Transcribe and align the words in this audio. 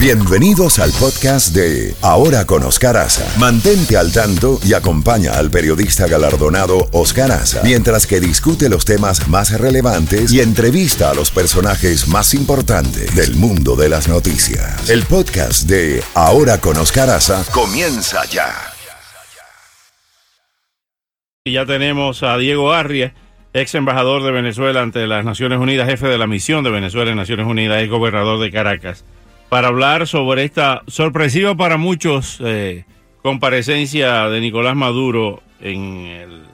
Bienvenidos 0.00 0.78
al 0.78 0.92
podcast 0.92 1.54
de 1.54 1.94
Ahora 2.00 2.46
con 2.46 2.62
Oscar 2.62 2.96
Aza. 2.96 3.38
Mantente 3.38 3.98
al 3.98 4.10
tanto 4.10 4.58
y 4.64 4.72
acompaña 4.72 5.32
al 5.32 5.50
periodista 5.50 6.08
galardonado 6.08 6.88
Oscar 6.92 7.30
Aza 7.30 7.60
mientras 7.64 8.06
que 8.06 8.18
discute 8.18 8.70
los 8.70 8.86
temas 8.86 9.28
más 9.28 9.60
relevantes 9.60 10.32
y 10.32 10.40
entrevista 10.40 11.10
a 11.10 11.14
los 11.14 11.30
personajes 11.30 12.08
más 12.08 12.32
importantes 12.32 13.14
del 13.14 13.36
mundo 13.36 13.76
de 13.76 13.90
las 13.90 14.08
noticias. 14.08 14.88
El 14.88 15.02
podcast 15.02 15.68
de 15.68 16.02
Ahora 16.14 16.62
con 16.62 16.78
Oscar 16.78 17.10
Aza 17.10 17.44
comienza 17.52 18.24
ya. 18.24 18.54
Y 21.44 21.52
ya 21.52 21.66
tenemos 21.66 22.22
a 22.22 22.38
Diego 22.38 22.72
Arria, 22.72 23.12
ex 23.52 23.74
embajador 23.74 24.22
de 24.22 24.30
Venezuela 24.30 24.80
ante 24.80 25.06
las 25.06 25.26
Naciones 25.26 25.58
Unidas, 25.58 25.86
jefe 25.90 26.06
de 26.06 26.16
la 26.16 26.26
misión 26.26 26.64
de 26.64 26.70
Venezuela 26.70 27.10
en 27.10 27.18
Naciones 27.18 27.46
Unidas, 27.46 27.82
ex 27.82 27.90
gobernador 27.90 28.40
de 28.40 28.50
Caracas 28.50 29.04
para 29.50 29.68
hablar 29.68 30.06
sobre 30.06 30.44
esta 30.44 30.82
sorpresiva 30.86 31.56
para 31.56 31.76
muchos 31.76 32.38
eh, 32.42 32.84
comparecencia 33.20 34.28
de 34.28 34.40
Nicolás 34.40 34.76
Maduro 34.76 35.42
en, 35.60 36.48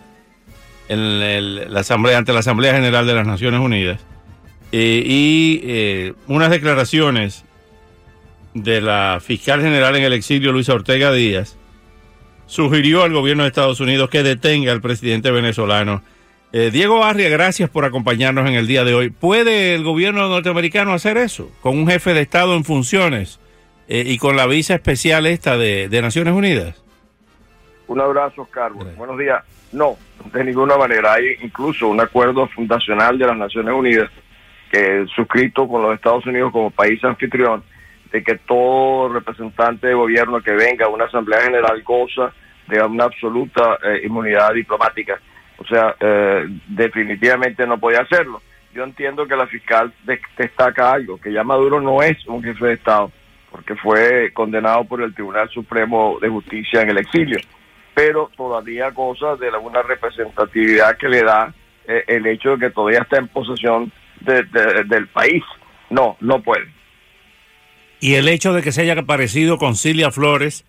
la 0.89 1.81
asamblea 1.81 2.19
ante 2.19 2.33
la 2.33 2.41
Asamblea 2.41 2.73
General 2.73 3.07
de 3.07 3.15
las 3.15 3.27
Naciones 3.27 3.61
Unidas. 3.61 4.01
Eh, 4.73 5.03
y 5.05 5.61
eh, 5.65 6.15
unas 6.27 6.51
declaraciones 6.51 7.45
de 8.55 8.81
la 8.81 9.21
fiscal 9.23 9.61
general 9.61 9.95
en 9.97 10.05
el 10.05 10.15
exilio 10.15 10.51
Luisa 10.51 10.73
Ortega 10.73 11.13
Díaz 11.13 11.57
sugirió 12.47 13.03
al 13.03 13.13
gobierno 13.13 13.43
de 13.43 13.51
Estados 13.51 13.81
Unidos 13.81 14.09
que 14.09 14.23
detenga 14.23 14.73
al 14.73 14.81
presidente 14.81 15.31
venezolano 15.31 16.03
eh, 16.53 16.71
Diego 16.71 17.05
Arria, 17.05 17.29
gracias 17.29 17.69
por 17.69 17.85
acompañarnos 17.85 18.49
en 18.49 18.55
el 18.55 18.67
día 18.67 18.85
de 18.85 18.95
hoy. 18.95 19.11
¿Puede 19.11 19.75
el 19.75 19.83
gobierno 19.83 20.29
norteamericano 20.29 20.93
hacer 20.93 21.17
eso 21.17 21.51
con 21.61 21.77
un 21.77 21.89
jefe 21.89 22.15
de 22.15 22.21
Estado 22.21 22.55
en 22.55 22.65
funciones 22.65 23.41
eh, 23.89 24.05
y 24.07 24.19
con 24.19 24.37
la 24.37 24.47
visa 24.47 24.75
especial 24.75 25.27
esta 25.27 25.57
de, 25.57 25.89
Naciones 26.01 26.35
Unidas? 26.35 26.83
Un 27.89 28.01
abrazo, 28.01 28.47
Carlos. 28.51 28.87
Buenos 28.97 29.19
días. 29.19 29.43
No, 29.73 29.97
de 30.33 30.45
ninguna 30.45 30.77
manera. 30.77 31.15
Hay 31.15 31.37
incluso 31.43 31.89
un 31.89 32.01
acuerdo 32.01 32.47
fundacional 32.49 33.19
de 33.19 33.27
las 33.27 33.37
Naciones 33.37 33.75
Unidas 33.75 34.11
que 34.71 35.05
suscrito 35.15 35.69
con 35.69 35.83
los 35.83 35.95
Estados 35.95 36.27
Unidos 36.27 36.53
como 36.53 36.71
país 36.71 37.03
anfitrión 37.05 37.63
de 38.13 38.23
que 38.23 38.37
todo 38.37 39.13
representante 39.13 39.89
de 39.89 39.95
gobierno 39.95 40.41
que 40.41 40.53
venga 40.53 40.87
a 40.87 40.89
una 40.89 41.05
Asamblea 41.05 41.43
General 41.43 41.83
goza 41.83 42.33
de 42.69 42.83
una 42.83 43.05
absoluta 43.05 43.79
eh, 43.85 44.03
inmunidad 44.05 44.53
diplomática 44.55 45.21
o 45.59 45.65
sea, 45.67 45.97
eh, 46.01 46.47
definitivamente 46.69 47.67
no 47.67 47.79
podía 47.79 48.01
hacerlo. 48.01 48.43
Yo 48.75 48.85
entiendo 48.85 49.27
que 49.27 49.37
la 49.37 49.47
fiscal 49.47 49.93
destaca 50.37 50.93
algo, 50.93 51.19
que 51.19 51.33
ya 51.33 51.43
Maduro 51.43 51.81
no 51.81 52.03
es 52.03 52.27
un 52.27 52.43
jefe 52.43 52.67
de 52.67 52.75
Estado, 52.75 53.11
porque 53.51 53.75
fue 53.77 54.31
condenado 54.35 54.85
por 54.85 55.01
el 55.01 55.15
Tribunal 55.15 55.49
Supremo 55.49 56.19
de 56.21 56.29
Justicia 56.29 56.83
en 56.83 56.91
el 56.91 56.99
exilio, 56.99 57.39
pero 57.95 58.31
todavía 58.37 58.91
goza 58.91 59.37
de 59.37 59.49
una 59.51 59.83
representatividad 59.83 60.99
que 60.99 61.09
le 61.09 61.23
da 61.23 61.55
eh, 61.89 62.05
el 62.07 62.27
hecho 62.27 62.57
de 62.57 62.67
que 62.67 62.71
todavía 62.71 63.01
está 63.01 63.17
en 63.17 63.29
posesión 63.29 63.91
del 64.21 65.07
país. 65.09 65.43
No, 65.89 66.17
no 66.21 66.43
puede. 66.43 66.67
Y 68.01 68.15
el 68.15 68.29
hecho 68.29 68.53
de 68.53 68.63
que 68.63 68.73
se 68.73 68.83
haya 68.83 68.93
aparecido 68.99 69.57
con 69.57 69.75
Cilia 69.75 70.11
Flores, 70.11 70.65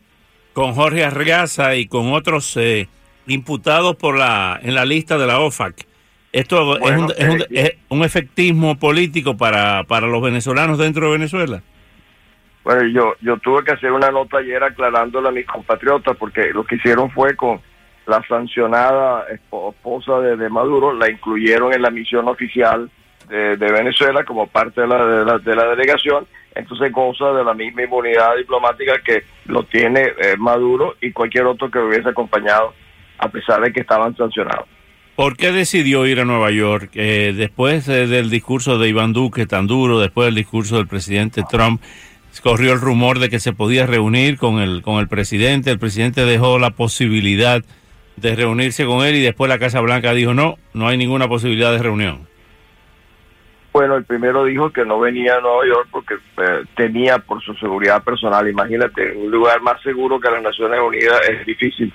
con 0.53 0.73
Jorge 0.73 1.03
Arreaza 1.03 1.75
y 1.75 1.87
con 1.87 2.13
otros 2.13 2.55
eh, 2.57 2.87
imputados 3.27 3.95
por 3.95 4.17
la 4.17 4.59
en 4.61 4.75
la 4.75 4.85
lista 4.85 5.17
de 5.17 5.27
la 5.27 5.39
OFAC. 5.39 5.85
¿Esto 6.31 6.77
es, 6.77 6.97
un, 6.97 7.11
eh, 7.17 7.45
es, 7.51 7.71
un, 7.89 8.03
efectismo 8.03 8.77
político 8.77 9.37
para, 9.37 9.83
para 9.85 10.07
los 10.07 10.21
venezolanos 10.21 10.77
dentro 10.77 11.05
de 11.05 11.11
Venezuela? 11.13 11.61
Bueno, 12.63 12.85
yo, 12.89 13.15
yo 13.21 13.37
tuve 13.37 13.63
que 13.63 13.71
hacer 13.71 13.91
una 13.91 14.11
nota 14.11 14.39
ayer 14.39 14.61
aclarándole 14.61 15.29
a 15.29 15.31
mis 15.31 15.45
compatriotas 15.45 16.17
porque 16.17 16.51
lo 16.53 16.65
que 16.65 16.75
hicieron 16.75 17.09
fue 17.11 17.35
con 17.35 17.61
la 18.07 18.21
sancionada 18.27 19.25
esposa 19.29 20.19
de, 20.19 20.49
Maduro, 20.49 20.93
la 20.93 21.09
incluyeron 21.09 21.73
en 21.73 21.81
la 21.81 21.91
misión 21.91 22.27
oficial 22.27 22.89
de, 23.29 23.55
Venezuela 23.57 24.23
como 24.23 24.47
parte 24.47 24.81
de 24.81 24.87
la, 24.87 25.37
de 25.39 25.55
la, 25.55 25.65
delegación, 25.75 26.25
entonces 26.55 26.91
goza 26.91 27.33
de 27.33 27.43
la 27.43 27.53
misma 27.53 27.83
inmunidad 27.83 28.37
diplomática 28.37 28.99
que 29.03 29.23
lo 29.45 29.63
tiene 29.63 30.13
eh, 30.21 30.35
Maduro 30.37 30.95
y 31.01 31.11
cualquier 31.11 31.45
otro 31.45 31.69
que 31.69 31.79
lo 31.79 31.87
hubiese 31.87 32.09
acompañado 32.09 32.73
a 33.17 33.29
pesar 33.29 33.61
de 33.61 33.71
que 33.71 33.81
estaban 33.81 34.15
sancionados. 34.15 34.67
¿Por 35.15 35.35
qué 35.35 35.51
decidió 35.51 36.05
ir 36.05 36.19
a 36.19 36.25
Nueva 36.25 36.51
York? 36.51 36.91
Eh, 36.93 37.33
después 37.35 37.87
eh, 37.89 38.05
del 38.05 38.29
discurso 38.29 38.77
de 38.77 38.87
Iván 38.87 39.13
Duque 39.13 39.47
tan 39.47 39.65
duro, 39.65 39.99
después 39.99 40.27
del 40.27 40.35
discurso 40.35 40.77
del 40.77 40.87
presidente 40.87 41.43
Trump, 41.49 41.81
corrió 42.41 42.73
el 42.73 42.81
rumor 42.81 43.19
de 43.19 43.29
que 43.29 43.39
se 43.39 43.53
podía 43.53 43.85
reunir 43.85 44.37
con 44.37 44.59
el, 44.59 44.81
con 44.81 44.99
el 44.99 45.07
presidente. 45.07 45.71
El 45.71 45.79
presidente 45.79 46.25
dejó 46.25 46.59
la 46.59 46.71
posibilidad 46.71 47.63
de 48.15 48.35
reunirse 48.35 48.85
con 48.85 49.05
él 49.05 49.15
y 49.15 49.21
después 49.21 49.49
la 49.49 49.59
Casa 49.59 49.79
Blanca 49.81 50.13
dijo 50.13 50.33
no, 50.33 50.57
no 50.73 50.87
hay 50.87 50.97
ninguna 50.97 51.27
posibilidad 51.27 51.71
de 51.71 51.79
reunión. 51.79 52.27
Bueno, 53.73 53.95
el 53.95 54.05
primero 54.05 54.43
dijo 54.43 54.71
que 54.71 54.85
no 54.85 54.99
venía 54.99 55.35
a 55.35 55.41
Nueva 55.41 55.65
York 55.67 55.87
porque 55.91 56.15
eh, 56.15 56.63
tenía 56.75 57.19
por 57.19 57.43
su 57.43 57.53
seguridad 57.55 58.03
personal. 58.03 58.47
Imagínate, 58.47 59.11
un 59.11 59.29
lugar 59.29 59.61
más 59.61 59.79
seguro 59.83 60.19
que 60.19 60.31
las 60.31 60.41
Naciones 60.41 60.79
Unidas 60.79 61.21
es 61.29 61.45
difícil. 61.45 61.93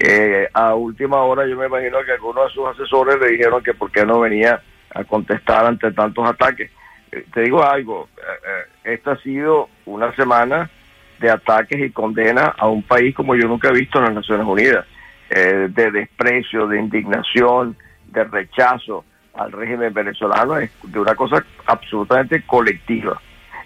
Eh, 0.00 0.48
a 0.52 0.74
última 0.74 1.16
hora 1.22 1.46
yo 1.46 1.56
me 1.56 1.66
imagino 1.66 1.98
que 2.04 2.12
algunos 2.12 2.46
de 2.46 2.54
sus 2.54 2.68
asesores 2.68 3.18
le 3.18 3.30
dijeron 3.30 3.62
que 3.62 3.74
por 3.74 3.90
qué 3.90 4.06
no 4.06 4.20
venía 4.20 4.62
a 4.94 5.04
contestar 5.04 5.66
ante 5.66 5.90
tantos 5.90 6.24
ataques. 6.26 6.70
Eh, 7.10 7.24
te 7.32 7.42
digo 7.42 7.64
algo, 7.64 8.08
eh, 8.16 8.92
esta 8.92 9.12
ha 9.12 9.16
sido 9.18 9.68
una 9.86 10.14
semana 10.14 10.70
de 11.18 11.30
ataques 11.30 11.80
y 11.80 11.90
condenas 11.90 12.52
a 12.56 12.68
un 12.68 12.84
país 12.84 13.12
como 13.14 13.34
yo 13.34 13.48
nunca 13.48 13.70
he 13.70 13.72
visto 13.72 13.98
en 13.98 14.04
las 14.04 14.14
Naciones 14.14 14.46
Unidas, 14.46 14.86
de 15.28 15.90
desprecio, 15.90 16.66
de 16.68 16.78
indignación, 16.78 17.76
de 18.06 18.24
rechazo 18.24 19.04
al 19.34 19.52
régimen 19.52 19.92
venezolano, 19.92 20.56
es 20.56 20.70
de 20.84 20.98
una 20.98 21.14
cosa 21.14 21.44
absolutamente 21.66 22.42
colectiva. 22.46 23.20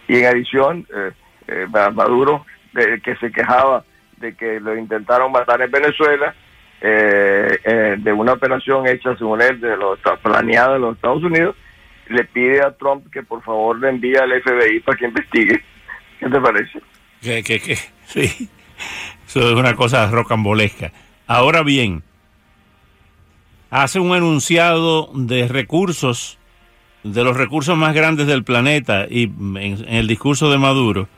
Y 0.08 0.16
en 0.16 0.26
adición, 0.26 0.86
Maduro, 1.94 2.44
que 2.74 3.14
se 3.16 3.30
quejaba 3.30 3.84
de 4.22 4.34
que 4.34 4.60
lo 4.60 4.74
intentaron 4.78 5.30
matar 5.30 5.60
en 5.60 5.70
Venezuela, 5.70 6.34
eh, 6.80 7.58
eh, 7.64 7.96
de 7.98 8.12
una 8.12 8.32
operación 8.32 8.86
hecha, 8.86 9.14
según 9.18 9.42
él, 9.42 9.60
de 9.60 9.76
los, 9.76 9.98
planeada 10.22 10.76
en 10.76 10.82
los 10.82 10.96
Estados 10.96 11.22
Unidos, 11.22 11.54
le 12.08 12.24
pide 12.24 12.62
a 12.62 12.70
Trump 12.72 13.10
que 13.12 13.22
por 13.22 13.42
favor 13.42 13.78
le 13.78 13.90
envíe 13.90 14.16
al 14.16 14.30
FBI 14.42 14.80
para 14.80 14.96
que 14.96 15.06
investigue. 15.06 15.62
¿Qué 16.18 16.28
te 16.28 16.40
parece? 16.40 16.80
Que, 17.20 17.42
que, 17.42 17.60
que, 17.60 17.76
sí, 18.06 18.48
eso 19.26 19.40
es 19.50 19.54
una 19.54 19.74
cosa 19.74 20.08
rocambolesca. 20.10 20.92
Ahora 21.26 21.62
bien, 21.62 22.02
hace 23.70 23.98
un 23.98 24.14
enunciado 24.16 25.10
de 25.14 25.48
recursos, 25.48 26.38
de 27.02 27.24
los 27.24 27.36
recursos 27.36 27.76
más 27.76 27.94
grandes 27.94 28.26
del 28.28 28.44
planeta, 28.44 29.06
y 29.10 29.24
en 29.24 29.84
el 29.88 30.06
discurso 30.06 30.50
de 30.50 30.58
Maduro, 30.58 31.08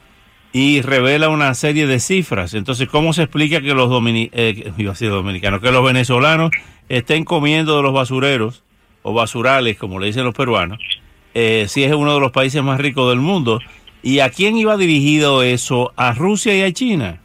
y 0.57 0.83
revela 0.83 1.31
una 1.31 1.53
serie 1.55 1.89
de 1.89 1.99
cifras. 1.99 2.55
Entonces, 2.55 2.89
¿cómo 2.89 3.13
se 3.13 3.25
explica 3.25 3.61
que 3.61 3.75
los 3.75 3.91
eh, 3.91 4.73
dominicanos, 5.01 5.61
que 5.61 5.73
los 5.73 5.85
venezolanos 5.85 6.53
estén 6.89 7.25
comiendo 7.25 7.77
de 7.77 7.83
los 7.83 7.93
basureros 7.93 8.63
o 9.03 9.13
basurales, 9.13 9.77
como 9.77 9.99
le 9.99 10.07
dicen 10.07 10.23
los 10.23 10.33
peruanos, 10.33 10.79
eh, 11.35 11.67
si 11.69 11.83
es 11.83 11.93
uno 11.93 12.15
de 12.15 12.21
los 12.21 12.31
países 12.31 12.63
más 12.63 12.81
ricos 12.81 13.11
del 13.11 13.19
mundo? 13.19 13.59
¿Y 14.01 14.21
a 14.21 14.31
quién 14.31 14.57
iba 14.57 14.77
dirigido 14.77 15.43
eso? 15.43 15.93
¿A 15.97 16.13
Rusia 16.13 16.55
y 16.55 16.63
a 16.63 16.73
China? 16.73 17.19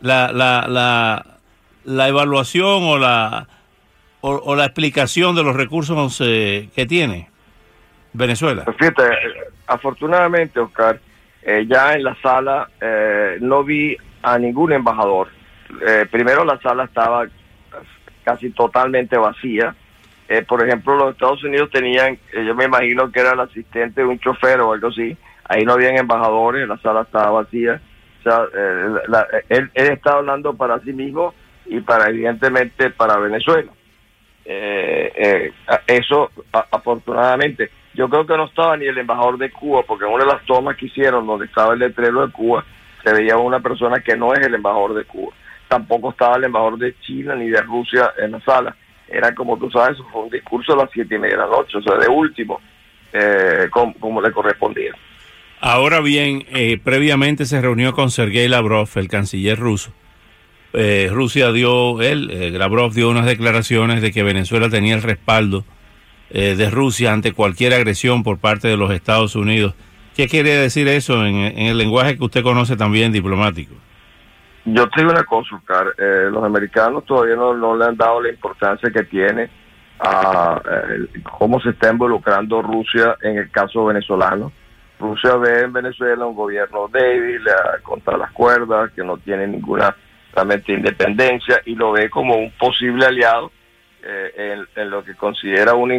La, 0.00 0.30
la, 0.30 0.66
la, 0.68 1.38
la 1.82 2.08
evaluación 2.08 2.84
o 2.84 2.98
la, 2.98 3.48
o, 4.20 4.54
la 4.54 4.66
explicación 4.66 5.34
de 5.34 5.42
los 5.42 5.56
recursos 5.56 6.20
eh, 6.24 6.68
que 6.76 6.86
tiene 6.86 7.28
Venezuela. 8.12 8.64
Pues 8.64 8.76
fíjate, 8.76 9.02
afortunadamente, 9.66 10.60
Oscar, 10.60 11.00
eh, 11.46 11.66
ya 11.68 11.92
en 11.92 12.04
la 12.04 12.16
sala 12.22 12.70
eh, 12.80 13.36
no 13.40 13.62
vi 13.64 13.94
a 14.22 14.38
ningún 14.38 14.72
embajador. 14.72 15.28
Eh, 15.86 16.06
primero 16.10 16.42
la 16.42 16.58
sala 16.60 16.84
estaba 16.84 17.26
casi 18.24 18.50
totalmente 18.50 19.18
vacía. 19.18 19.74
por 20.48 20.66
ejemplo, 20.66 20.96
los 20.96 21.12
Estados 21.12 21.44
Unidos 21.44 21.68
tenían, 21.70 22.18
yo 22.32 22.54
me 22.54 22.64
imagino 22.64 23.12
que 23.12 23.20
era 23.20 23.32
el 23.32 23.40
asistente 23.40 24.00
de 24.00 24.06
un 24.06 24.18
chofer 24.18 24.58
o 24.60 24.72
algo 24.72 24.88
así. 24.88 25.14
Ahí 25.46 25.64
no 25.64 25.74
habían 25.74 25.98
embajadores, 25.98 26.66
la 26.66 26.78
sala 26.78 27.02
estaba 27.02 27.42
vacía. 27.42 27.78
O 28.20 28.22
sea, 28.22 28.46
él, 29.50 29.70
él 29.74 29.92
está 29.92 30.14
hablando 30.14 30.54
para 30.54 30.80
sí 30.80 30.94
mismo 30.94 31.34
y 31.66 31.80
para 31.80 32.08
evidentemente 32.08 32.88
para 32.88 33.18
Venezuela. 33.18 33.70
eso 35.86 36.30
afortunadamente 36.50 37.70
yo 37.94 38.08
creo 38.08 38.26
que 38.26 38.36
no 38.36 38.46
estaba 38.46 38.76
ni 38.76 38.86
el 38.86 38.98
embajador 38.98 39.38
de 39.38 39.50
Cuba, 39.50 39.82
porque 39.86 40.04
en 40.04 40.12
una 40.12 40.24
de 40.24 40.32
las 40.32 40.44
tomas 40.44 40.76
que 40.76 40.86
hicieron 40.86 41.26
donde 41.26 41.46
estaba 41.46 41.74
el 41.74 41.80
letrero 41.80 42.26
de 42.26 42.32
Cuba, 42.32 42.64
se 43.02 43.12
veía 43.12 43.36
una 43.36 43.60
persona 43.60 44.00
que 44.00 44.16
no 44.16 44.32
es 44.34 44.44
el 44.44 44.54
embajador 44.54 44.94
de 44.94 45.04
Cuba. 45.04 45.32
Tampoco 45.68 46.10
estaba 46.10 46.36
el 46.36 46.44
embajador 46.44 46.78
de 46.78 46.98
China 47.00 47.34
ni 47.34 47.48
de 47.48 47.60
Rusia 47.62 48.12
en 48.18 48.32
la 48.32 48.40
sala. 48.40 48.74
Era 49.08 49.34
como 49.34 49.56
tú 49.58 49.70
sabes, 49.70 49.98
fue 50.10 50.22
un 50.22 50.30
discurso 50.30 50.72
a 50.72 50.76
las 50.76 50.90
siete 50.92 51.14
y 51.14 51.18
media 51.18 51.36
de 51.36 51.42
la 51.42 51.48
noche, 51.48 51.78
o 51.78 51.82
sea, 51.82 51.96
de 51.96 52.08
último, 52.08 52.60
eh, 53.12 53.68
como, 53.70 54.20
le 54.20 54.32
correspondía. 54.32 54.92
Ahora 55.60 56.00
bien, 56.00 56.44
eh, 56.50 56.78
previamente 56.82 57.44
se 57.44 57.60
reunió 57.60 57.92
con 57.92 58.10
Sergei 58.10 58.48
Lavrov, 58.48 58.88
el 58.96 59.08
canciller 59.08 59.58
ruso. 59.58 59.92
Eh, 60.72 61.08
Rusia 61.12 61.52
dio, 61.52 62.02
él, 62.02 62.30
eh, 62.32 62.50
Lavrov 62.50 62.92
dio 62.92 63.08
unas 63.08 63.26
declaraciones 63.26 64.02
de 64.02 64.10
que 64.10 64.24
Venezuela 64.24 64.68
tenía 64.68 64.96
el 64.96 65.02
respaldo 65.02 65.64
de 66.30 66.70
Rusia 66.70 67.12
ante 67.12 67.32
cualquier 67.32 67.74
agresión 67.74 68.22
por 68.22 68.38
parte 68.38 68.68
de 68.68 68.76
los 68.76 68.90
Estados 68.90 69.36
Unidos. 69.36 69.74
¿Qué 70.16 70.28
quiere 70.28 70.50
decir 70.56 70.88
eso 70.88 71.24
en, 71.24 71.36
el 71.36 71.78
lenguaje 71.78 72.16
que 72.16 72.24
usted 72.24 72.42
conoce 72.42 72.76
también 72.76 73.12
diplomático? 73.12 73.74
Yo 74.64 74.88
te 74.88 75.00
digo 75.00 75.12
una 75.12 75.24
cosa, 75.24 75.56
Oscar. 75.56 75.86
los 75.98 76.42
americanos 76.42 77.04
todavía 77.04 77.36
no, 77.36 77.54
no, 77.54 77.76
le 77.76 77.84
han 77.84 77.96
dado 77.96 78.20
la 78.20 78.30
importancia 78.30 78.90
que 78.90 79.04
tiene 79.04 79.48
a 80.00 80.60
cómo 81.38 81.60
se 81.60 81.70
está 81.70 81.90
involucrando 81.90 82.62
Rusia 82.62 83.16
en 83.22 83.38
el 83.38 83.50
caso 83.50 83.84
venezolano 83.84 84.52
Rusia 84.98 85.36
ve 85.36 85.60
en 85.60 85.72
Venezuela 85.72 86.24
un 86.24 86.34
gobierno 86.34 86.88
débil, 86.88 87.42
contra 87.82 88.16
las 88.16 88.30
cuerdas, 88.32 88.90
que 88.92 89.02
no 89.02 89.18
tiene 89.18 89.46
ninguna 89.46 89.94
realmente 90.32 90.72
independencia 90.72 91.60
y 91.64 91.74
lo 91.74 91.92
ve 91.92 92.10
como 92.10 92.36
un 92.36 92.50
posible 92.52 93.06
aliado 93.06 93.50
eh, 94.06 94.64
en, 94.76 94.90
lo 94.90 95.02
que 95.04 95.14
considera 95.14 95.74
una, 95.74 95.94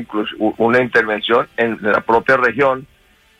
una 0.58 0.80
intervención 0.80 1.48
en 1.58 1.78
la 1.82 2.02
propia 2.02 2.38
región 2.38 2.86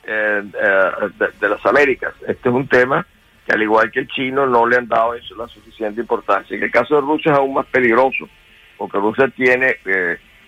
eh, 0.04 0.42
eh, 0.44 1.30
de, 1.40 1.50
las 1.50 1.66
Américas. 1.66 2.14
Este 2.28 2.50
es 2.50 2.56
un 2.56 2.68
tema 2.68 3.06
que 3.46 3.54
al 3.54 3.62
igual 3.62 3.92
que 3.92 4.02
el 4.02 4.08
chino 4.08 4.48
no 4.48 4.66
le 4.66 4.78
han 4.78 4.88
dado 4.88 5.14
eso 5.14 5.36
la 5.36 5.48
suficiente 5.48 6.02
importancia. 6.02 6.58
En 6.58 6.64
el 6.64 6.72
caso 6.72 6.96
de 6.96 7.02
Rusia 7.02 7.34
es 7.34 7.38
aún 7.38 7.54
más 7.54 7.68
peligroso, 7.68 8.28
porque 8.78 8.98
Rusia 8.98 9.32
tiene 9.36 9.78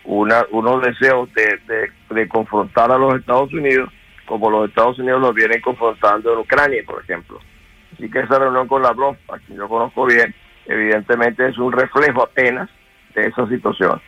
una, 0.05 0.45
unos 0.51 0.81
deseos 0.81 1.29
de, 1.33 1.89
de 2.09 2.27
confrontar 2.27 2.91
a 2.91 2.97
los 2.97 3.15
Estados 3.15 3.53
Unidos 3.53 3.89
como 4.25 4.49
los 4.49 4.69
Estados 4.69 4.99
Unidos 4.99 5.21
los 5.21 5.33
vienen 5.33 5.61
confrontando 5.61 6.33
en 6.33 6.39
Ucrania, 6.39 6.83
por 6.85 7.01
ejemplo. 7.01 7.39
Así 7.93 8.09
que 8.11 8.19
esa 8.19 8.37
reunión 8.37 8.67
con 8.67 8.83
Lavrov, 8.83 9.15
a 9.29 9.39
quien 9.39 9.57
yo 9.57 9.67
conozco 9.67 10.05
bien, 10.05 10.35
evidentemente 10.65 11.47
es 11.47 11.57
un 11.57 11.71
reflejo 11.71 12.23
apenas 12.23 12.69
de 13.21 13.27
esa 13.27 13.47
situación. 13.47 14.01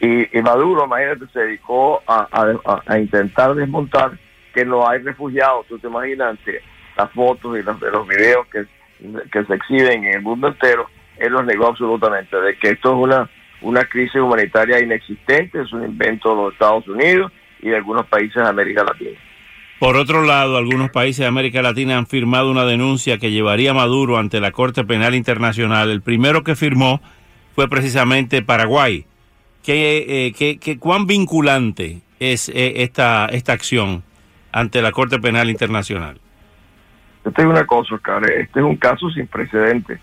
Y, 0.00 0.26
Maduro, 0.42 0.84
imagínate, 0.84 1.26
se 1.32 1.40
dedicó 1.40 2.02
a, 2.06 2.98
intentar 2.98 3.54
desmontar 3.54 4.18
que 4.54 4.64
no 4.64 4.86
hay 4.86 4.98
refugiados. 5.00 5.66
Tú 5.66 5.78
te 5.78 5.86
imaginas 5.86 6.38
las 6.96 7.10
fotos 7.12 7.58
y 7.58 7.62
los, 7.62 7.80
los 7.80 8.06
videos 8.06 8.46
que, 8.48 8.66
que 9.32 9.44
se 9.44 9.54
exhiben 9.54 10.04
en 10.04 10.14
el 10.16 10.22
mundo 10.22 10.48
entero, 10.48 10.88
él 11.18 11.32
los 11.32 11.44
negó 11.44 11.68
absolutamente, 11.68 12.36
de 12.36 12.56
que 12.58 12.70
esto 12.70 12.90
es 12.90 12.96
una, 12.96 13.30
una 13.62 13.84
crisis 13.84 14.16
humanitaria 14.16 14.82
inexistente, 14.82 15.62
es 15.62 15.72
un 15.72 15.84
invento 15.84 16.30
de 16.30 16.36
los 16.36 16.52
Estados 16.52 16.86
Unidos 16.88 17.32
y 17.60 17.70
de 17.70 17.76
algunos 17.76 18.06
países 18.06 18.42
de 18.42 18.48
América 18.48 18.84
Latina. 18.84 19.18
Por 19.78 19.96
otro 19.96 20.22
lado, 20.24 20.56
algunos 20.56 20.90
países 20.90 21.18
de 21.18 21.26
América 21.26 21.60
Latina 21.60 21.98
han 21.98 22.06
firmado 22.06 22.50
una 22.50 22.64
denuncia 22.64 23.18
que 23.18 23.30
llevaría 23.30 23.72
a 23.72 23.74
Maduro 23.74 24.16
ante 24.16 24.40
la 24.40 24.50
Corte 24.50 24.84
Penal 24.84 25.14
Internacional. 25.14 25.90
El 25.90 26.00
primero 26.00 26.44
que 26.44 26.56
firmó 26.56 27.02
fue 27.56 27.68
precisamente 27.68 28.42
Paraguay. 28.42 29.04
¿Qué, 29.64 30.32
eh, 30.38 30.78
cuán 30.78 31.06
vinculante 31.06 32.02
es 32.20 32.48
eh, 32.50 32.82
esta, 32.82 33.26
esta 33.26 33.52
acción 33.52 34.04
ante 34.52 34.80
la 34.80 34.92
Corte 34.92 35.18
Penal 35.18 35.50
Internacional? 35.50 36.20
Yo 37.24 37.32
te 37.32 37.44
una 37.44 37.66
cosa. 37.66 37.98
Este 38.38 38.60
es 38.60 38.64
un 38.64 38.76
caso 38.76 39.10
sin 39.10 39.26
precedentes. 39.26 39.98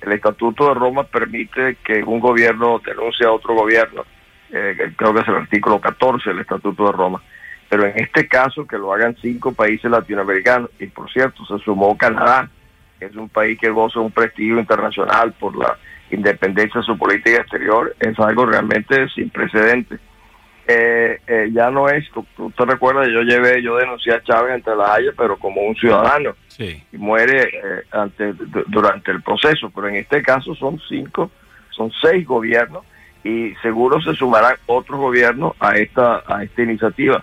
El 0.00 0.12
Estatuto 0.12 0.68
de 0.68 0.74
Roma 0.74 1.04
permite 1.04 1.76
que 1.84 2.02
un 2.02 2.18
gobierno 2.18 2.80
denuncie 2.84 3.24
a 3.24 3.30
otro 3.30 3.54
gobierno. 3.54 4.04
Eh, 4.50 4.92
creo 4.96 5.14
que 5.14 5.20
es 5.20 5.28
el 5.28 5.36
artículo 5.36 5.80
14 5.80 6.30
del 6.30 6.40
Estatuto 6.40 6.86
de 6.86 6.92
Roma 6.92 7.22
pero 7.68 7.86
en 7.86 7.98
este 7.98 8.28
caso 8.28 8.66
que 8.66 8.78
lo 8.78 8.92
hagan 8.92 9.16
cinco 9.20 9.52
países 9.52 9.90
latinoamericanos, 9.90 10.70
y 10.78 10.86
por 10.86 11.10
cierto, 11.10 11.44
se 11.44 11.58
sumó 11.64 11.98
Canadá, 11.98 12.48
que 13.04 13.10
es 13.10 13.16
un 13.16 13.28
país 13.28 13.58
que 13.58 13.70
goza 13.70 14.00
un 14.00 14.10
prestigio 14.10 14.58
internacional 14.58 15.32
por 15.34 15.56
la 15.56 15.76
independencia 16.10 16.80
de 16.80 16.86
su 16.86 16.96
política 16.96 17.38
exterior, 17.38 17.94
es 18.00 18.18
algo 18.18 18.46
realmente 18.46 19.08
sin 19.10 19.30
precedentes. 19.30 20.00
Eh, 20.66 21.20
eh, 21.26 21.50
ya 21.52 21.70
no 21.70 21.88
es, 21.88 22.08
tú, 22.10 22.24
te 22.56 22.64
recuerdas, 22.64 23.08
yo 23.08 23.20
llevé, 23.20 23.62
yo 23.62 23.76
denuncié 23.76 24.14
a 24.14 24.22
Chávez 24.22 24.54
ante 24.54 24.74
la 24.74 24.94
Haya, 24.94 25.10
pero 25.16 25.36
como 25.36 25.60
un 25.60 25.74
ciudadano, 25.76 26.34
y 26.58 26.96
muere 26.96 27.42
eh, 27.42 27.82
ante, 27.90 28.32
durante 28.68 29.10
el 29.10 29.22
proceso, 29.22 29.70
pero 29.74 29.88
en 29.88 29.96
este 29.96 30.22
caso 30.22 30.54
son 30.54 30.80
cinco, 30.88 31.30
son 31.70 31.92
seis 32.00 32.26
gobiernos, 32.26 32.84
y 33.22 33.54
seguro 33.60 34.00
se 34.00 34.14
sumarán 34.14 34.54
otros 34.66 34.98
gobiernos 34.98 35.52
a 35.60 35.76
esta, 35.76 36.22
a 36.26 36.42
esta 36.42 36.62
iniciativa 36.62 37.22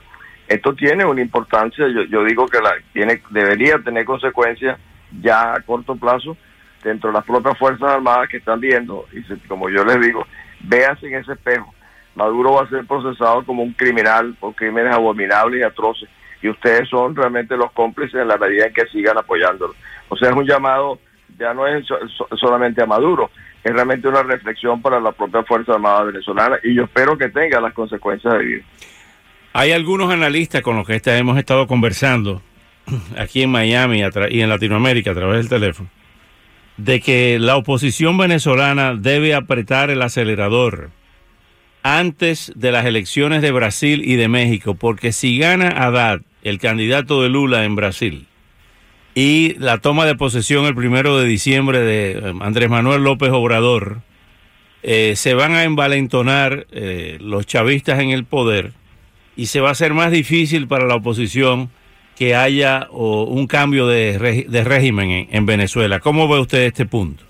esto 0.51 0.73
tiene 0.75 1.05
una 1.05 1.21
importancia, 1.21 1.85
yo, 2.09 2.23
digo 2.25 2.45
que 2.45 2.59
la 2.59 2.73
tiene, 2.91 3.21
debería 3.29 3.79
tener 3.79 4.03
consecuencias 4.03 4.77
ya 5.21 5.53
a 5.53 5.61
corto 5.61 5.95
plazo 5.95 6.37
dentro 6.83 7.09
de 7.09 7.15
las 7.15 7.25
propias 7.25 7.57
Fuerzas 7.57 7.89
Armadas 7.89 8.29
que 8.29 8.37
están 8.37 8.59
viendo, 8.59 9.05
y 9.11 9.21
como 9.47 9.69
yo 9.69 9.83
les 9.85 9.99
digo, 10.01 10.25
véanse 10.61 11.07
en 11.07 11.15
ese 11.15 11.33
espejo. 11.33 11.73
Maduro 12.15 12.53
va 12.53 12.63
a 12.63 12.69
ser 12.69 12.85
procesado 12.85 13.45
como 13.45 13.63
un 13.63 13.73
criminal 13.73 14.35
por 14.39 14.55
crímenes 14.55 14.93
abominables 14.93 15.61
y 15.61 15.63
atroces, 15.63 16.09
y 16.41 16.49
ustedes 16.49 16.89
son 16.89 17.15
realmente 17.15 17.55
los 17.55 17.71
cómplices 17.71 18.21
en 18.21 18.27
la 18.27 18.37
medida 18.37 18.65
en 18.65 18.73
que 18.73 18.85
sigan 18.87 19.17
apoyándolo. 19.17 19.75
O 20.09 20.17
sea, 20.17 20.29
es 20.29 20.35
un 20.35 20.45
llamado, 20.45 20.99
ya 21.37 21.53
no 21.53 21.67
es 21.67 21.85
solamente 22.39 22.81
a 22.81 22.85
Maduro, 22.85 23.29
es 23.63 23.71
realmente 23.71 24.07
una 24.07 24.23
reflexión 24.23 24.81
para 24.81 24.99
la 24.99 25.11
propia 25.11 25.43
Fuerza 25.43 25.73
Armada 25.73 26.03
venezolana, 26.03 26.57
y 26.63 26.73
yo 26.73 26.85
espero 26.85 27.17
que 27.17 27.29
tenga 27.29 27.61
las 27.61 27.73
consecuencias 27.73 28.33
de 28.33 28.39
vivir. 28.39 28.65
Hay 29.53 29.71
algunos 29.71 30.11
analistas 30.11 30.61
con 30.61 30.77
los 30.77 30.87
que 30.87 30.99
hemos 31.05 31.37
estado 31.37 31.67
conversando 31.67 32.41
aquí 33.17 33.43
en 33.43 33.49
Miami 33.49 34.01
y 34.29 34.41
en 34.41 34.49
Latinoamérica 34.49 35.11
a 35.11 35.15
través 35.15 35.37
del 35.39 35.49
teléfono, 35.49 35.89
de 36.77 36.99
que 36.99 37.37
la 37.39 37.57
oposición 37.57 38.17
venezolana 38.17 38.95
debe 38.95 39.33
apretar 39.35 39.89
el 39.89 40.01
acelerador 40.01 40.91
antes 41.83 42.51
de 42.55 42.71
las 42.71 42.85
elecciones 42.85 43.41
de 43.41 43.51
Brasil 43.51 44.03
y 44.05 44.15
de 44.15 44.27
México, 44.27 44.75
porque 44.75 45.11
si 45.11 45.37
gana 45.37 45.69
Haddad, 45.69 46.21
el 46.43 46.59
candidato 46.59 47.21
de 47.21 47.29
Lula 47.29 47.65
en 47.65 47.75
Brasil, 47.75 48.27
y 49.13 49.55
la 49.59 49.79
toma 49.79 50.05
de 50.05 50.15
posesión 50.15 50.65
el 50.65 50.75
primero 50.75 51.17
de 51.17 51.27
diciembre 51.27 51.79
de 51.81 52.11
eh, 52.11 52.33
Andrés 52.39 52.69
Manuel 52.69 53.03
López 53.03 53.29
Obrador, 53.31 54.01
eh, 54.83 55.13
se 55.15 55.33
van 55.33 55.53
a 55.53 55.63
envalentonar 55.63 56.65
eh, 56.71 57.17
los 57.19 57.45
chavistas 57.45 57.99
en 57.99 58.09
el 58.09 58.25
poder 58.25 58.71
y 59.35 59.47
se 59.47 59.59
va 59.59 59.69
a 59.69 59.73
hacer 59.73 59.93
más 59.93 60.11
difícil 60.11 60.67
para 60.67 60.85
la 60.85 60.95
oposición 60.95 61.69
que 62.21 62.35
haya 62.35 62.87
un 62.91 63.47
cambio 63.47 63.87
de, 63.87 64.63
régimen 64.63 65.27
en, 65.31 65.45
Venezuela. 65.47 65.99
¿Cómo 65.99 66.27
ve 66.27 66.39
usted 66.39 66.59
este 66.65 66.85
punto? 66.85 67.23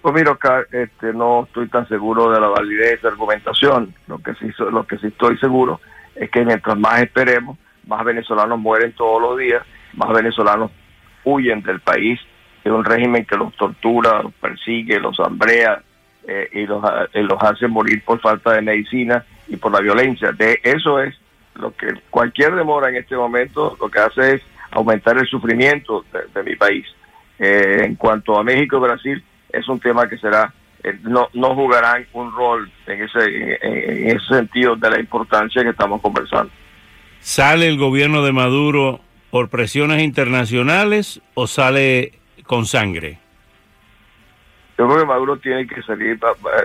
Pues 0.00 0.12
mira, 0.12 0.36
este, 0.72 1.12
no 1.12 1.44
estoy 1.44 1.68
tan 1.68 1.86
seguro 1.86 2.32
de 2.32 2.40
la 2.40 2.48
validez 2.48 3.00
de 3.00 3.02
la 3.04 3.10
argumentación. 3.10 3.94
Lo 4.08 4.18
que 4.18 4.34
sí, 4.34 4.50
lo 4.58 4.84
que 4.84 4.98
sí 4.98 5.06
estoy 5.06 5.38
seguro 5.38 5.80
es 6.16 6.28
que 6.28 6.44
mientras 6.44 6.76
más 6.76 7.02
esperemos, 7.02 7.56
más 7.86 8.04
venezolanos 8.04 8.58
mueren 8.58 8.94
todos 8.94 9.22
los 9.22 9.38
días, 9.38 9.62
más 9.94 10.12
venezolanos 10.12 10.72
huyen 11.22 11.62
del 11.62 11.78
país 11.78 12.18
de 12.64 12.72
un 12.72 12.84
régimen 12.84 13.24
que 13.24 13.36
los 13.36 13.54
tortura, 13.54 14.24
los 14.24 14.32
persigue, 14.32 14.98
los 14.98 15.20
hambrea 15.20 15.80
eh, 16.26 16.48
y, 16.52 16.66
los, 16.66 16.82
eh, 17.12 17.22
los 17.22 17.40
hace 17.40 17.68
morir 17.68 18.02
por 18.04 18.18
falta 18.18 18.54
de 18.54 18.62
medicina 18.62 19.24
y 19.46 19.56
por 19.56 19.70
la 19.70 19.78
violencia. 19.78 20.32
De 20.32 20.58
eso 20.64 21.00
es 21.00 21.14
lo 21.54 21.74
que 21.74 21.88
cualquier 22.10 22.54
demora 22.54 22.88
en 22.88 22.96
este 22.96 23.16
momento 23.16 23.76
lo 23.80 23.88
que 23.88 23.98
hace 23.98 24.34
es 24.34 24.42
aumentar 24.70 25.18
el 25.18 25.26
sufrimiento 25.26 26.04
de, 26.34 26.42
mi 26.42 26.56
país. 26.56 26.86
Eh, 27.38 27.82
en 27.84 27.96
cuanto 27.96 28.38
a 28.38 28.42
México 28.42 28.78
y 28.78 28.80
Brasil, 28.80 29.24
es 29.50 29.68
un 29.68 29.78
tema 29.78 30.08
que 30.08 30.16
será, 30.18 30.52
eh, 30.82 30.98
no, 31.02 31.28
no 31.34 31.54
jugarán 31.54 32.06
un 32.14 32.32
rol 32.32 32.70
en 32.86 33.02
ese, 33.02 33.58
en, 33.60 34.16
ese 34.16 34.26
sentido 34.28 34.76
de 34.76 34.90
la 34.90 34.98
importancia 34.98 35.62
que 35.62 35.70
estamos 35.70 36.00
conversando. 36.00 36.50
¿Sale 37.20 37.68
el 37.68 37.78
gobierno 37.78 38.24
de 38.24 38.32
Maduro 38.32 39.00
por 39.30 39.48
presiones 39.48 40.02
internacionales 40.02 41.20
o 41.34 41.46
sale 41.46 42.12
con 42.44 42.66
sangre? 42.66 43.18
Yo 44.78 44.86
creo 44.88 45.00
que 45.00 45.06
Maduro 45.06 45.36
tiene 45.36 45.66
que 45.66 45.82
salir, 45.82 46.18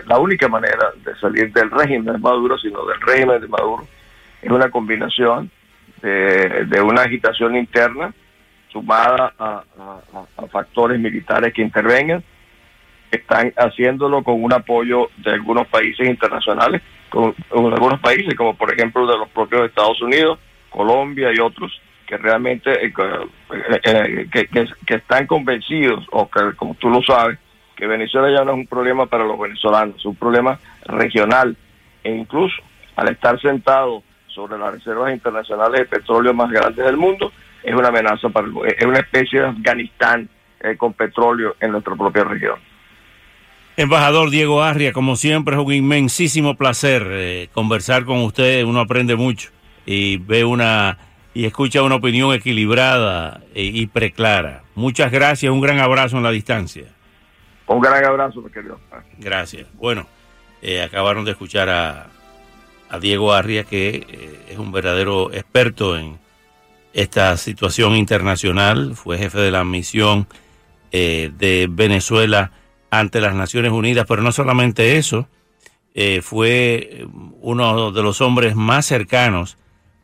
la 0.07 0.17
única 0.17 0.47
manera 0.47 0.91
de 1.03 1.15
salir 1.17 1.51
del 1.53 1.69
régimen 1.69 2.13
de 2.13 2.17
Maduro, 2.17 2.57
sino 2.57 2.85
del 2.85 2.99
régimen 3.01 3.41
de 3.41 3.47
Maduro, 3.47 3.85
es 4.41 4.51
una 4.51 4.69
combinación 4.69 5.51
de, 6.01 6.81
una 6.81 7.03
agitación 7.03 7.55
interna 7.55 8.13
sumada 8.71 9.33
a, 9.39 9.63
factores 10.51 10.99
militares 10.99 11.53
que 11.53 11.61
intervengan, 11.61 12.23
están 13.11 13.53
haciéndolo 13.57 14.23
con 14.23 14.43
un 14.43 14.53
apoyo 14.53 15.09
de 15.17 15.31
algunos 15.31 15.67
países 15.67 16.07
internacionales, 16.07 16.81
con, 17.09 17.33
algunos 17.51 17.99
países 17.99 18.35
como 18.35 18.55
por 18.55 18.71
ejemplo 18.73 19.07
de 19.07 19.17
los 19.17 19.29
propios 19.29 19.65
Estados 19.65 20.01
Unidos, 20.01 20.39
Colombia 20.69 21.29
y 21.33 21.39
otros, 21.39 21.81
que 22.05 22.17
realmente 22.17 22.71
eh, 22.85 22.93
eh, 23.83 24.27
que, 24.31 24.95
están 24.95 25.27
convencidos, 25.27 26.05
o 26.11 26.29
que 26.29 26.55
como 26.55 26.75
tú 26.75 26.89
lo 26.89 27.01
sabes, 27.01 27.37
que 27.75 27.87
Venezuela 27.87 28.29
ya 28.31 28.43
no 28.43 28.51
es 28.51 28.57
un 28.57 28.67
problema 28.67 29.05
para 29.05 29.25
los 29.25 29.39
venezolanos, 29.39 29.97
es 29.97 30.05
un 30.05 30.15
problema 30.15 30.59
regional. 30.85 31.55
E 32.03 32.11
incluso 32.11 32.55
al 32.95 33.09
estar 33.09 33.39
sentado 33.41 34.03
sobre 34.37 34.59
las 34.59 34.71
reservas 34.71 35.11
internacionales 35.11 35.79
de 35.79 35.85
petróleo 35.85 36.31
más 36.31 36.51
grandes 36.51 36.85
del 36.85 36.95
mundo, 36.95 37.31
es 37.63 37.73
una 37.73 37.87
amenaza 37.87 38.29
para 38.29 38.45
el, 38.45 38.53
es 38.77 38.85
una 38.85 38.99
especie 38.99 39.39
de 39.39 39.47
Afganistán 39.47 40.29
eh, 40.59 40.77
con 40.77 40.93
petróleo 40.93 41.55
en 41.59 41.71
nuestra 41.71 41.95
propia 41.95 42.23
región. 42.23 42.59
Embajador 43.75 44.29
Diego 44.29 44.61
Arria, 44.61 44.93
como 44.93 45.15
siempre 45.15 45.55
es 45.55 45.61
un 45.61 45.73
inmensísimo 45.73 46.55
placer 46.55 47.07
eh, 47.09 47.49
conversar 47.51 48.05
con 48.05 48.17
usted, 48.19 48.63
uno 48.63 48.79
aprende 48.79 49.15
mucho 49.15 49.49
y 49.87 50.17
ve 50.17 50.45
una 50.45 50.99
y 51.33 51.45
escucha 51.45 51.81
una 51.83 51.95
opinión 51.95 52.33
equilibrada 52.33 53.41
y, 53.53 53.85
preclara. 53.87 54.63
Muchas 54.73 55.11
gracias, 55.11 55.51
un 55.51 55.61
gran 55.61 55.79
abrazo 55.79 56.17
en 56.17 56.23
la 56.23 56.31
distancia. 56.31 56.85
Un 57.67 57.79
gran 57.79 58.03
abrazo, 58.03 58.41
mi 58.41 58.49
querido. 58.49 58.79
Gracias. 59.19 59.67
Bueno, 59.73 60.07
eh, 60.63 60.81
acabaron 60.81 61.25
de 61.25 61.31
escuchar 61.31 61.69
a, 61.69 62.07
a 62.89 62.99
Diego 62.99 63.33
Arria, 63.33 63.63
que 63.63 64.05
eh, 64.07 64.45
es 64.49 64.57
un 64.57 64.71
verdadero 64.71 65.31
experto 65.33 65.97
en 65.97 66.17
esta 66.93 67.37
situación 67.37 67.95
internacional, 67.95 68.95
fue 68.95 69.17
jefe 69.17 69.39
de 69.39 69.51
la 69.51 69.63
misión 69.63 70.27
de 70.89 71.67
Venezuela 71.69 72.51
ante 72.89 73.21
las 73.21 73.35
Naciones 73.35 73.71
Unidas, 73.71 74.05
pero 74.07 74.23
no 74.23 74.31
solamente 74.31 74.97
eso, 74.97 75.27
eh, 75.93 76.21
fue 76.21 77.07
uno 77.41 77.91
de 77.91 78.03
los 78.03 78.21
hombres 78.21 78.55
más 78.55 78.85
cercanos 78.85 79.57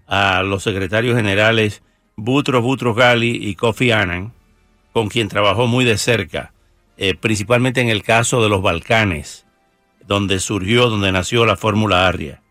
a 0.07 0.43
los 0.43 0.63
secretarios 0.63 1.15
generales 1.15 1.83
Butros 2.15 2.61
Butros 2.61 2.95
Gali 2.95 3.47
y 3.47 3.55
Kofi 3.55 3.91
Annan, 3.91 4.33
con 4.91 5.07
quien 5.07 5.27
trabajó 5.27 5.67
muy 5.67 5.85
de 5.85 5.97
cerca, 5.97 6.53
eh, 6.97 7.15
principalmente 7.15 7.81
en 7.81 7.89
el 7.89 8.03
caso 8.03 8.41
de 8.43 8.49
los 8.49 8.61
Balcanes, 8.61 9.45
donde 10.05 10.39
surgió, 10.39 10.89
donde 10.89 11.11
nació 11.11 11.45
la 11.45 11.55
Fórmula 11.55 12.07
Arria. 12.07 12.41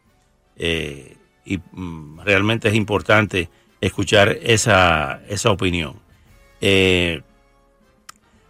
Eh, 0.56 1.16
y 1.44 1.58
mm, 1.58 2.20
realmente 2.20 2.68
es 2.68 2.74
importante 2.74 3.48
escuchar 3.80 4.38
esa, 4.42 5.20
esa 5.28 5.50
opinión. 5.50 6.00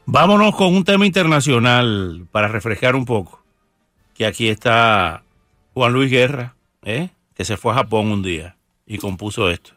Vámonos 0.05 0.57
con 0.57 0.75
un 0.75 0.85
tema 0.85 1.07
internacional 1.07 2.27
para 2.33 2.49
refrescar 2.49 2.97
un 2.97 3.05
poco. 3.05 3.43
Que 4.15 4.27
aquí 4.27 4.49
está 4.49 5.23
Juan 5.75 5.93
Luis 5.93 6.11
Guerra, 6.11 6.57
¿eh? 6.83 7.11
que 7.35 7.45
se 7.45 7.57
fue 7.57 7.73
a 7.73 7.77
Japón 7.77 8.11
un 8.11 8.23
día 8.23 8.57
y 8.87 8.99
compuso 8.99 9.49
esto. 9.49 9.73